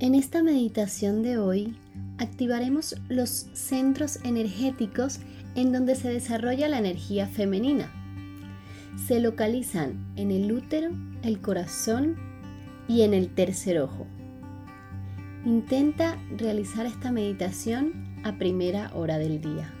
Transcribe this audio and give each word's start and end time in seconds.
En 0.00 0.14
esta 0.14 0.44
meditación 0.44 1.24
de 1.24 1.38
hoy 1.38 1.76
activaremos 2.18 2.94
los 3.08 3.48
centros 3.52 4.20
energéticos 4.22 5.18
en 5.56 5.72
donde 5.72 5.96
se 5.96 6.08
desarrolla 6.08 6.68
la 6.68 6.78
energía 6.78 7.26
femenina. 7.26 7.90
Se 9.08 9.18
localizan 9.18 10.06
en 10.14 10.30
el 10.30 10.52
útero, 10.52 10.90
el 11.22 11.40
corazón 11.40 12.14
y 12.86 13.02
en 13.02 13.12
el 13.12 13.34
tercer 13.34 13.80
ojo. 13.80 14.06
Intenta 15.44 16.16
realizar 16.36 16.86
esta 16.86 17.10
meditación 17.10 18.20
a 18.22 18.38
primera 18.38 18.92
hora 18.94 19.18
del 19.18 19.40
día. 19.40 19.74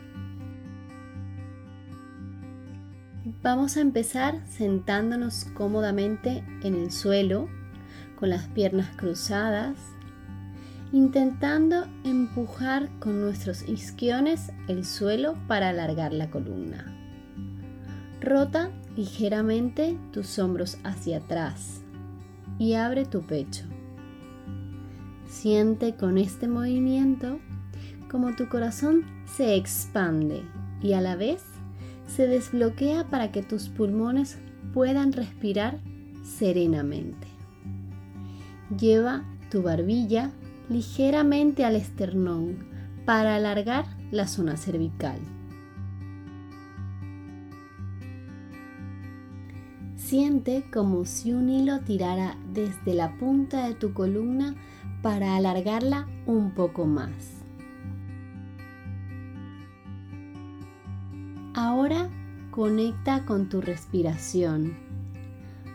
Vamos 3.40 3.76
a 3.76 3.82
empezar 3.82 4.44
sentándonos 4.48 5.44
cómodamente 5.54 6.42
en 6.64 6.74
el 6.74 6.90
suelo, 6.90 7.48
con 8.16 8.30
las 8.30 8.48
piernas 8.48 8.88
cruzadas 8.96 9.76
intentando 10.92 11.86
empujar 12.04 12.88
con 12.98 13.20
nuestros 13.20 13.68
isquiones 13.68 14.52
el 14.68 14.84
suelo 14.84 15.36
para 15.46 15.68
alargar 15.68 16.12
la 16.12 16.30
columna. 16.30 16.94
Rota 18.20 18.70
ligeramente 18.96 19.98
tus 20.12 20.38
hombros 20.38 20.78
hacia 20.84 21.18
atrás 21.18 21.82
y 22.58 22.74
abre 22.74 23.04
tu 23.04 23.22
pecho. 23.22 23.64
Siente 25.26 25.94
con 25.94 26.18
este 26.18 26.48
movimiento 26.48 27.38
como 28.10 28.34
tu 28.34 28.48
corazón 28.48 29.04
se 29.26 29.54
expande 29.54 30.42
y 30.82 30.94
a 30.94 31.00
la 31.00 31.16
vez 31.16 31.44
se 32.06 32.26
desbloquea 32.26 33.04
para 33.04 33.30
que 33.30 33.42
tus 33.42 33.68
pulmones 33.68 34.38
puedan 34.72 35.12
respirar 35.12 35.78
serenamente. 36.24 37.26
Lleva 38.78 39.24
tu 39.50 39.62
barbilla 39.62 40.30
ligeramente 40.68 41.64
al 41.64 41.76
esternón 41.76 42.66
para 43.04 43.36
alargar 43.36 43.86
la 44.10 44.26
zona 44.26 44.56
cervical. 44.56 45.18
Siente 49.96 50.64
como 50.72 51.04
si 51.04 51.32
un 51.32 51.50
hilo 51.50 51.80
tirara 51.80 52.36
desde 52.52 52.94
la 52.94 53.16
punta 53.18 53.66
de 53.66 53.74
tu 53.74 53.92
columna 53.92 54.54
para 55.02 55.36
alargarla 55.36 56.06
un 56.26 56.52
poco 56.52 56.86
más. 56.86 57.42
Ahora 61.54 62.08
conecta 62.50 63.24
con 63.26 63.48
tu 63.48 63.60
respiración. 63.60 64.76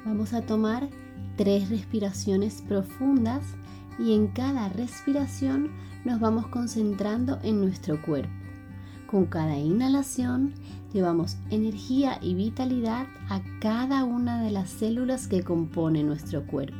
Vamos 0.05 0.33
a 0.33 0.41
tomar 0.41 0.89
tres 1.35 1.69
respiraciones 1.69 2.61
profundas 2.61 3.43
y 3.99 4.13
en 4.13 4.27
cada 4.27 4.69
respiración 4.69 5.71
nos 6.05 6.19
vamos 6.19 6.47
concentrando 6.47 7.39
en 7.43 7.61
nuestro 7.61 8.01
cuerpo. 8.01 8.31
Con 9.07 9.25
cada 9.25 9.57
inhalación 9.57 10.53
llevamos 10.91 11.37
energía 11.51 12.17
y 12.21 12.33
vitalidad 12.33 13.05
a 13.29 13.41
cada 13.59 14.03
una 14.03 14.41
de 14.41 14.51
las 14.51 14.69
células 14.69 15.27
que 15.27 15.43
componen 15.43 16.07
nuestro 16.07 16.45
cuerpo. 16.47 16.77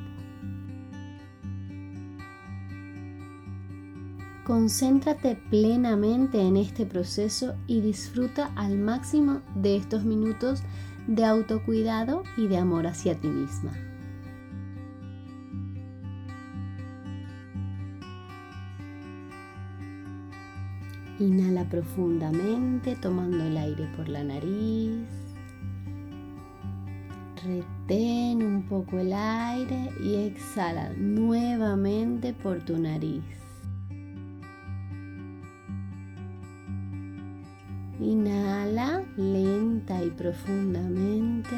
Concéntrate 4.46 5.38
plenamente 5.50 6.42
en 6.42 6.58
este 6.58 6.86
proceso 6.86 7.56
y 7.66 7.80
disfruta 7.80 8.52
al 8.56 8.78
máximo 8.78 9.42
de 9.56 9.78
estos 9.78 10.04
minutos 10.04 10.64
de 11.08 11.24
autocuidado 11.24 12.24
y 12.36 12.48
de 12.48 12.58
amor 12.58 12.88
hacia 12.88 13.16
ti 13.16 13.28
misma. 13.28 13.72
Inhala 21.24 21.64
profundamente 21.64 22.98
tomando 22.98 23.46
el 23.46 23.56
aire 23.56 23.88
por 23.96 24.10
la 24.10 24.26
nariz. 24.26 25.08
Retén 27.46 28.44
un 28.44 28.64
poco 28.64 29.00
el 29.00 29.14
aire 29.14 29.90
y 30.04 30.16
exhala 30.16 30.92
nuevamente 30.98 32.34
por 32.34 32.60
tu 32.66 32.78
nariz. 32.78 33.24
Inhala 38.02 39.02
lenta 39.16 40.04
y 40.04 40.10
profundamente. 40.10 41.56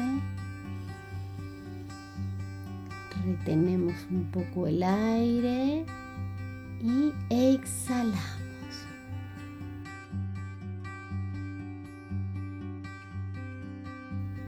Retenemos 3.24 3.96
un 4.12 4.30
poco 4.30 4.68
el 4.68 4.80
aire 4.84 5.84
y 6.80 7.12
exhalamos. 7.30 8.45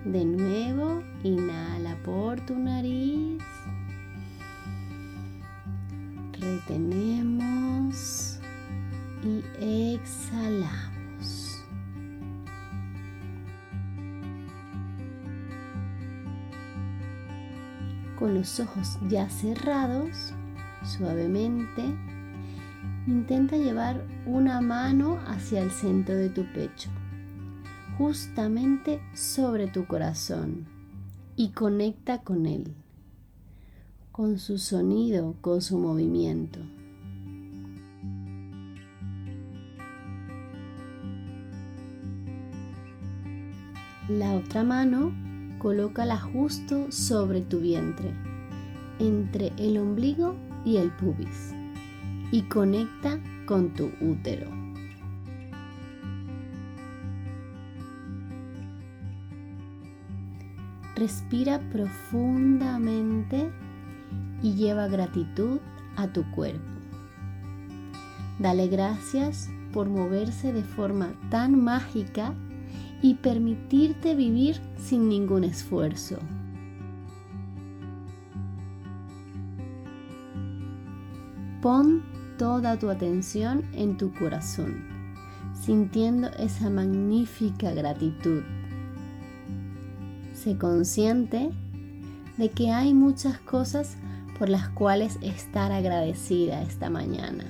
De 0.05 0.25
nuevo, 0.25 1.03
inhala 1.25 1.97
por 2.05 2.41
tu 2.47 2.57
nariz. 2.57 3.43
Retenemos 6.39 8.39
y 9.25 9.43
exhalamos. 9.93 11.65
Con 18.19 18.35
los 18.35 18.61
ojos 18.61 18.99
ya 19.09 19.29
cerrados, 19.29 20.33
suavemente, 20.85 21.83
intenta 23.09 23.57
llevar 23.57 24.07
una 24.27 24.61
mano 24.61 25.19
hacia 25.27 25.61
el 25.61 25.73
centro 25.73 26.15
de 26.15 26.31
tu 26.31 26.45
pecho 26.53 26.89
justamente 27.99 29.01
sobre 29.13 29.67
tu 29.67 29.85
corazón 29.89 30.67
y 31.35 31.49
conecta 31.49 32.19
con 32.19 32.47
él, 32.47 32.73
con 34.13 34.39
su 34.39 34.59
sonido, 34.59 35.35
con 35.41 35.61
su 35.61 35.79
movimiento. 35.79 36.61
La 44.09 44.35
otra 44.35 44.63
mano 44.63 45.13
colócala 45.59 46.19
justo 46.19 46.93
sobre 46.93 47.41
tu 47.41 47.59
vientre, 47.59 48.15
entre 49.01 49.53
el 49.59 49.77
ombligo 49.77 50.37
y 50.65 50.77
el 50.77 50.93
pubis, 50.93 51.53
y 52.31 52.43
conecta 52.43 53.19
con 53.47 53.75
tu 53.75 53.91
útero. 54.01 54.68
Respira 60.99 61.61
profundamente 61.71 63.53
y 64.43 64.55
lleva 64.55 64.89
gratitud 64.89 65.61
a 65.95 66.09
tu 66.09 66.29
cuerpo. 66.33 66.67
Dale 68.41 68.67
gracias 68.67 69.49
por 69.73 69.89
moverse 69.89 70.53
de 70.53 70.65
forma 70.65 71.13
tan 71.31 71.63
mágica 71.63 72.35
y 73.01 73.15
permitirte 73.15 74.17
vivir 74.17 74.61
sin 74.77 75.09
ningún 75.09 75.45
esfuerzo. 75.45 76.19
Pon 81.63 82.03
toda 82.39 82.77
tu 82.77 82.91
atención 82.91 83.63
en 83.73 83.97
tu 83.99 84.13
corazón, 84.15 84.85
sintiendo 85.55 86.27
esa 86.41 86.71
magnífica 86.71 87.71
gratitud 87.73 88.43
Sé 90.39 90.57
consciente 90.57 91.51
de 92.37 92.49
que 92.51 92.71
hay 92.71 92.95
muchas 92.95 93.41
cosas 93.41 93.97
por 94.39 94.49
las 94.49 94.69
cuales 94.69 95.19
estar 95.21 95.73
agradecida 95.73 96.63
esta 96.63 96.91
mañana. 96.91 97.45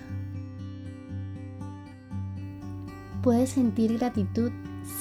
Puedes 3.22 3.50
sentir 3.50 3.98
gratitud 3.98 4.50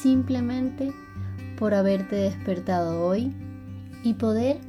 simplemente 0.02 0.92
por 1.58 1.74
haberte 1.74 2.18
despertado 2.18 3.06
hoy 3.06 3.34
y 4.04 4.16
poder 4.16 4.60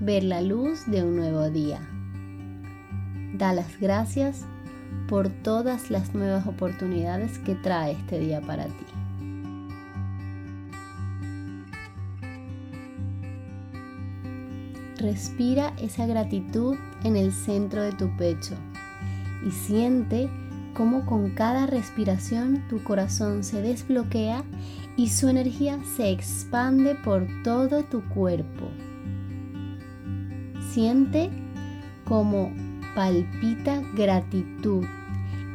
ver 0.00 0.24
la 0.24 0.42
luz 0.42 0.84
de 0.88 1.04
un 1.04 1.14
nuevo 1.14 1.50
día. 1.50 1.78
Da 3.34 3.52
las 3.52 3.78
gracias 3.78 4.44
por 5.06 5.28
todas 5.28 5.92
las 5.92 6.12
nuevas 6.12 6.44
oportunidades 6.48 7.38
que 7.38 7.54
trae 7.54 7.92
este 7.92 8.18
día 8.18 8.40
para 8.40 8.64
ti. 8.64 8.97
Respira 14.98 15.72
esa 15.78 16.06
gratitud 16.06 16.76
en 17.04 17.16
el 17.16 17.32
centro 17.32 17.82
de 17.82 17.92
tu 17.92 18.14
pecho 18.16 18.56
y 19.46 19.52
siente 19.52 20.28
cómo 20.74 21.06
con 21.06 21.30
cada 21.30 21.66
respiración 21.66 22.64
tu 22.68 22.82
corazón 22.82 23.44
se 23.44 23.62
desbloquea 23.62 24.42
y 24.96 25.10
su 25.10 25.28
energía 25.28 25.78
se 25.96 26.10
expande 26.10 26.96
por 26.96 27.26
todo 27.44 27.84
tu 27.84 28.02
cuerpo. 28.08 28.68
Siente 30.72 31.30
cómo 32.04 32.52
palpita 32.96 33.80
gratitud 33.94 34.84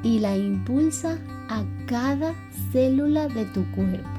y 0.03 0.19
la 0.19 0.37
impulsa 0.37 1.19
a 1.49 1.63
cada 1.85 2.33
célula 2.71 3.27
de 3.27 3.43
tu 3.47 3.69
cuerpo. 3.71 4.12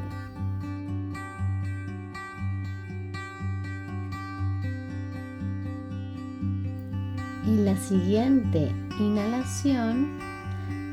En 7.46 7.66
la 7.66 7.76
siguiente 7.76 8.72
inhalación, 8.98 10.18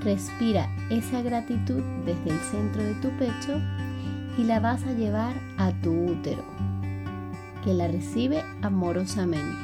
respira 0.04 0.68
esa 0.90 1.22
gratitud 1.22 1.82
desde 2.06 2.30
el 2.30 2.40
centro 2.40 2.84
de 2.84 2.94
tu 2.96 3.10
pecho 3.12 3.58
y 4.38 4.44
la 4.44 4.60
vas 4.60 4.84
a 4.84 4.92
llevar 4.92 5.34
a 5.58 5.72
tu 5.82 5.92
útero, 5.92 6.44
que 7.64 7.74
la 7.74 7.88
recibe 7.88 8.44
amorosamente. 8.62 9.62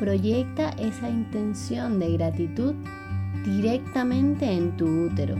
Proyecta 0.00 0.70
esa 0.70 1.08
intención 1.08 2.00
de 2.00 2.14
gratitud 2.14 2.74
directamente 3.44 4.50
en 4.50 4.76
tu 4.76 4.86
útero. 5.06 5.36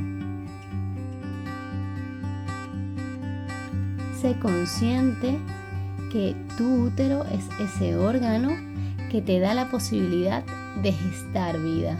Sé 4.21 4.39
consciente 4.39 5.37
que 6.13 6.37
tu 6.57 6.85
útero 6.85 7.25
es 7.25 7.49
ese 7.61 7.97
órgano 7.97 8.68
que 9.11 9.23
te 9.23 9.41
da 9.41 9.55
la 9.55 9.71
posibilidad 9.71 10.45
de 10.83 10.93
gestar 10.93 11.61
vida. 11.61 11.99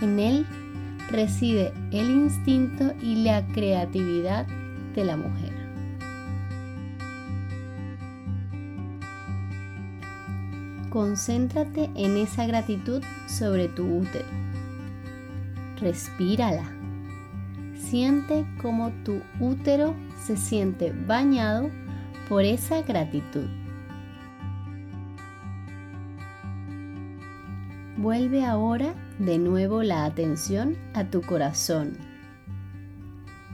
En 0.00 0.18
él 0.18 0.46
reside 1.10 1.72
el 1.90 2.10
instinto 2.10 2.92
y 3.00 3.22
la 3.22 3.46
creatividad 3.48 4.46
de 4.94 5.04
la 5.04 5.16
mujer. 5.16 5.52
Concéntrate 10.90 11.90
en 11.94 12.16
esa 12.18 12.46
gratitud 12.46 13.02
sobre 13.26 13.68
tu 13.68 14.00
útero. 14.00 14.26
Respírala. 15.80 16.70
Siente 17.74 18.44
cómo 18.60 18.90
tu 19.04 19.22
útero 19.40 19.94
se 20.22 20.36
siente 20.36 20.92
bañado 21.06 21.70
por 22.28 22.44
esa 22.44 22.82
gratitud. 22.82 23.46
Vuelve 28.02 28.44
ahora 28.44 28.96
de 29.20 29.38
nuevo 29.38 29.84
la 29.84 30.04
atención 30.04 30.76
a 30.92 31.04
tu 31.04 31.22
corazón. 31.22 31.92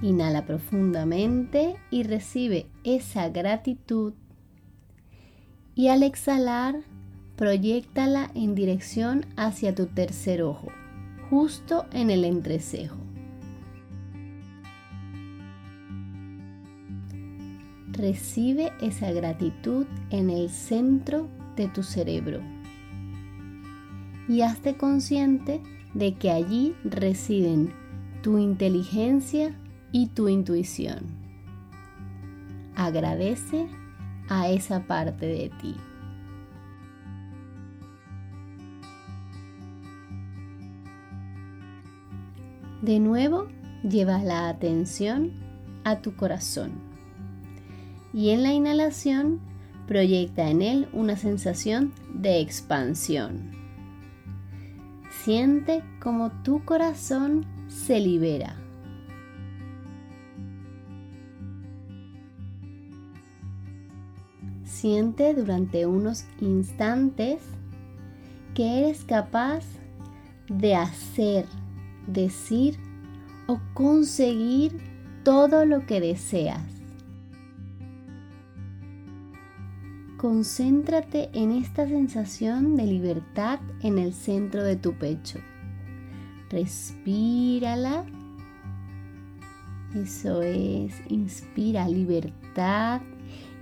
Inhala 0.01 0.47
profundamente 0.47 1.77
y 1.91 2.03
recibe 2.05 2.65
esa 2.83 3.29
gratitud. 3.29 4.15
Y 5.75 5.89
al 5.89 6.03
exhalar, 6.03 6.77
proyectala 7.37 8.31
en 8.35 8.55
dirección 8.55 9.27
hacia 9.37 9.75
tu 9.75 9.85
tercer 9.85 10.43
ojo, 10.43 10.69
justo 11.29 11.85
en 11.93 12.09
el 12.09 12.25
entrecejo. 12.25 12.97
Recibe 17.93 18.73
esa 18.81 19.13
gratitud 19.13 19.87
en 20.09 20.31
el 20.31 20.49
centro 20.49 21.29
de 21.55 21.69
tu 21.69 21.83
cerebro 21.83 22.41
y 24.29 24.43
hazte 24.43 24.77
consciente 24.77 25.63
de 25.95 26.15
que 26.15 26.31
allí 26.31 26.75
residen 26.85 27.73
tu 28.23 28.39
inteligencia 28.39 29.57
y 29.91 30.09
tu 30.09 30.29
intuición. 30.29 31.07
Agradece 32.77 33.67
a 34.29 34.49
esa 34.49 34.87
parte 34.87 35.27
de 35.27 35.51
ti. 35.61 35.75
De 42.83 43.01
nuevo, 43.01 43.49
lleva 43.83 44.23
la 44.23 44.49
atención 44.49 45.33
a 45.85 46.01
tu 46.01 46.15
corazón 46.15 46.73
y 48.13 48.31
en 48.31 48.43
la 48.43 48.53
inhalación 48.53 49.41
proyecta 49.87 50.49
en 50.49 50.63
él 50.63 50.89
una 50.93 51.17
sensación 51.17 51.93
de 52.15 52.41
expansión. 52.41 53.58
Siente 55.25 55.83
como 56.01 56.31
tu 56.43 56.65
corazón 56.65 57.45
se 57.67 58.01
libera. 58.01 58.57
Siente 64.65 65.35
durante 65.35 65.87
unos 65.87 66.25
instantes 66.41 67.43
que 68.55 68.79
eres 68.79 69.05
capaz 69.05 69.65
de 70.49 70.77
hacer, 70.77 71.47
decir 72.07 72.79
o 73.49 73.61
conseguir 73.75 74.81
todo 75.25 75.67
lo 75.67 75.85
que 75.85 76.01
deseas. 76.01 76.78
Concéntrate 80.19 81.31
en 81.33 81.53
esta 81.53 81.87
sensación 81.87 82.75
de 82.75 82.87
libertad 82.87 83.61
en 83.83 83.99
el 83.99 84.13
centro 84.13 84.65
de 84.65 84.75
tu 84.75 84.95
pecho. 84.95 85.39
Respírala. 86.51 88.05
Eso 89.95 90.43
es, 90.43 90.93
inspira 91.09 91.87
libertad, 91.87 93.01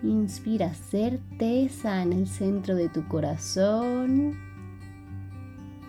inspira 0.02 0.72
certeza 0.72 2.02
en 2.02 2.14
el 2.14 2.26
centro 2.26 2.74
de 2.74 2.88
tu 2.88 3.06
corazón. 3.06 4.32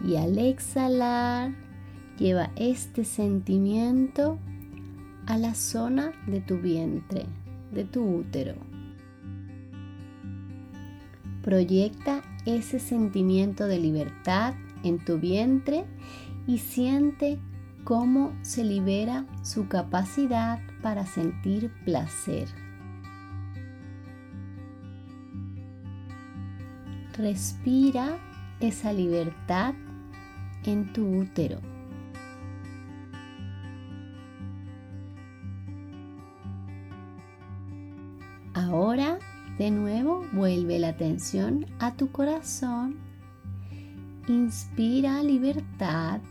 Y 0.05 0.17
al 0.17 0.37
exhalar, 0.37 1.56
lleva 2.19 2.51
este 2.57 3.06
sentimiento 3.06 4.37
a 5.27 5.37
la 5.37 5.56
zona 5.56 6.11
de 6.27 6.42
tu 6.42 6.57
vientre, 6.57 7.25
de 7.71 7.85
tu 7.85 8.03
útero. 8.03 8.67
Proyecta 11.47 12.23
ese 12.45 12.77
sentimiento 12.77 13.68
de 13.68 13.80
libertad 13.80 14.54
en 14.83 14.99
tu 14.99 15.18
vientre 15.18 15.85
y 16.45 16.57
siente 16.57 17.39
cómo 17.85 18.33
se 18.42 18.66
libera 18.66 19.25
su 19.44 19.69
capacidad 19.69 20.59
para 20.81 21.06
sentir 21.06 21.71
placer. 21.85 22.49
Respira 27.18 28.18
esa 28.59 28.92
libertad 28.92 29.73
en 30.66 30.92
tu 30.92 31.07
útero. 31.07 31.61
Ahora 38.54 39.18
de 39.57 39.71
nuevo, 39.71 40.23
vuelve 40.33 40.78
la 40.78 40.90
atención 40.90 41.66
a 41.80 41.95
tu 41.95 42.11
corazón. 42.11 42.97
Inspira 44.28 45.23
libertad 45.23 46.21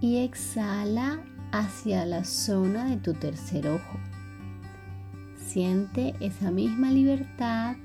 y 0.00 0.18
exhala 0.18 1.20
hacia 1.52 2.04
la 2.04 2.24
zona 2.24 2.86
de 2.86 2.96
tu 2.96 3.14
tercer 3.14 3.68
ojo. 3.68 3.98
Siente 5.36 6.14
esa 6.18 6.50
misma 6.50 6.90
libertad 6.90 7.76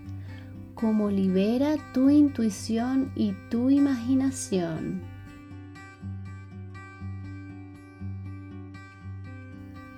como 0.73 1.11
libera 1.11 1.75
tu 1.93 2.09
intuición 2.09 3.11
y 3.15 3.33
tu 3.51 3.69
imaginación. 3.69 5.01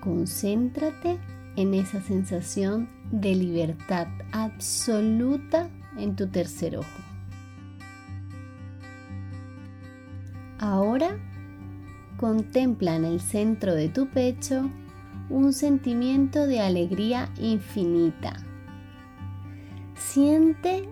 Concéntrate 0.02 1.20
en 1.56 1.76
esa 1.76 2.02
sensación 2.02 2.90
de 3.12 3.36
libertad 3.36 4.08
absoluta 4.32 5.70
en 5.98 6.16
tu 6.16 6.28
tercer 6.28 6.78
ojo. 6.78 6.88
Ahora 10.60 11.18
contempla 12.18 12.96
en 12.96 13.06
el 13.06 13.20
centro 13.20 13.74
de 13.74 13.90
tu 13.90 14.08
pecho 14.08 14.70
un 15.30 15.54
sentimiento 15.54 16.46
de 16.46 16.60
alegría 16.60 17.30
infinita. 17.40 18.34
Siente 19.96 20.88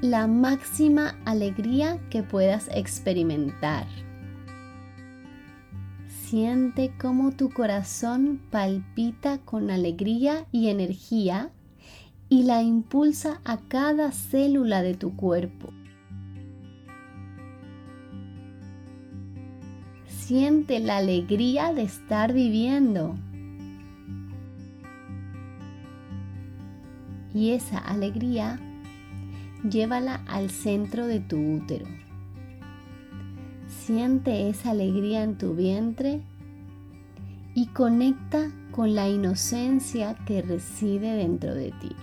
la 0.00 0.26
máxima 0.26 1.16
alegría 1.24 1.98
que 2.10 2.22
puedas 2.22 2.68
experimentar. 2.72 3.86
Siente 6.30 6.92
cómo 7.00 7.32
tu 7.32 7.48
corazón 7.48 8.38
palpita 8.50 9.38
con 9.38 9.70
alegría 9.70 10.44
y 10.52 10.68
energía 10.68 11.50
y 12.28 12.42
la 12.42 12.60
impulsa 12.62 13.40
a 13.46 13.56
cada 13.56 14.12
célula 14.12 14.82
de 14.82 14.92
tu 14.92 15.16
cuerpo. 15.16 15.72
Siente 20.06 20.80
la 20.80 20.98
alegría 20.98 21.72
de 21.72 21.84
estar 21.84 22.34
viviendo. 22.34 23.14
Y 27.32 27.52
esa 27.52 27.78
alegría 27.78 28.60
llévala 29.66 30.16
al 30.26 30.50
centro 30.50 31.06
de 31.06 31.20
tu 31.20 31.38
útero. 31.38 31.86
Siente 33.88 34.50
esa 34.50 34.72
alegría 34.72 35.22
en 35.22 35.38
tu 35.38 35.54
vientre 35.54 36.20
y 37.54 37.68
conecta 37.68 38.50
con 38.70 38.94
la 38.94 39.08
inocencia 39.08 40.14
que 40.26 40.42
reside 40.42 41.14
dentro 41.14 41.54
de 41.54 41.72
ti. 41.72 41.96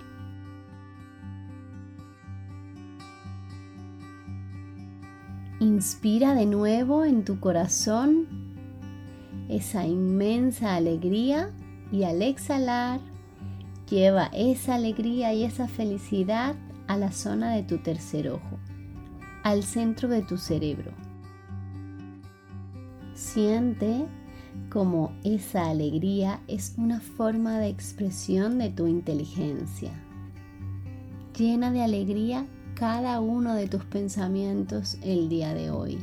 Inspira 5.59 6.33
de 6.33 6.47
nuevo 6.47 7.05
en 7.05 7.23
tu 7.23 7.39
corazón 7.39 8.25
esa 9.47 9.85
inmensa 9.85 10.73
alegría 10.73 11.51
y 11.91 12.05
al 12.05 12.23
exhalar 12.23 12.99
lleva 13.87 14.31
esa 14.33 14.73
alegría 14.73 15.35
y 15.35 15.43
esa 15.43 15.67
felicidad 15.67 16.55
a 16.87 16.97
la 16.97 17.11
zona 17.11 17.51
de 17.51 17.61
tu 17.61 17.77
tercer 17.77 18.31
ojo, 18.31 18.57
al 19.43 19.61
centro 19.61 20.09
de 20.09 20.23
tu 20.23 20.39
cerebro. 20.39 21.04
Siente 23.25 24.05
como 24.69 25.11
esa 25.23 25.71
alegría 25.71 26.41
es 26.47 26.75
una 26.77 27.01
forma 27.01 27.57
de 27.57 27.69
expresión 27.69 28.59
de 28.59 28.69
tu 28.69 28.85
inteligencia. 28.85 29.91
Llena 31.35 31.71
de 31.71 31.81
alegría 31.81 32.45
cada 32.75 33.19
uno 33.19 33.55
de 33.55 33.67
tus 33.67 33.83
pensamientos 33.83 34.99
el 35.01 35.27
día 35.27 35.55
de 35.55 35.71
hoy. 35.71 35.97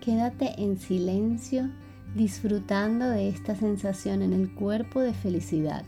Quédate 0.00 0.60
en 0.60 0.78
silencio 0.78 1.70
disfrutando 2.16 3.08
de 3.08 3.28
esta 3.28 3.54
sensación 3.54 4.20
en 4.20 4.32
el 4.32 4.52
cuerpo 4.52 5.00
de 5.00 5.14
felicidad, 5.14 5.84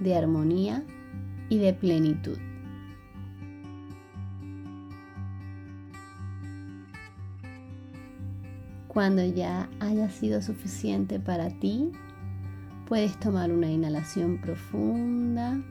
de 0.00 0.16
armonía 0.16 0.82
y 1.50 1.58
de 1.58 1.74
plenitud. 1.74 2.38
Cuando 8.92 9.24
ya 9.24 9.70
haya 9.78 10.10
sido 10.10 10.42
suficiente 10.42 11.20
para 11.20 11.48
ti, 11.48 11.92
Puedes 12.90 13.16
tomar 13.20 13.52
una 13.52 13.70
inhalación 13.70 14.38
profunda 14.38 15.62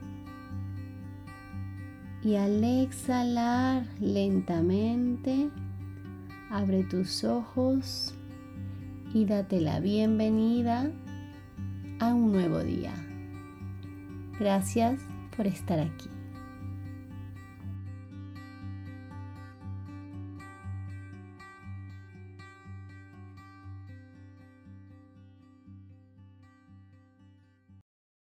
y 2.22 2.36
al 2.36 2.64
exhalar 2.64 3.84
lentamente, 4.00 5.50
abre 6.48 6.82
tus 6.84 7.22
ojos 7.24 8.14
y 9.12 9.26
date 9.26 9.60
la 9.60 9.80
bienvenida 9.80 10.90
a 11.98 12.14
un 12.14 12.32
nuevo 12.32 12.60
día. 12.60 12.94
Gracias 14.38 14.98
por 15.36 15.46
estar 15.46 15.78
aquí. 15.78 16.08